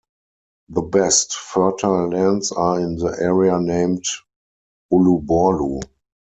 [0.69, 4.03] The best fertile lands are in the area named
[4.91, 5.83] Uluborlu.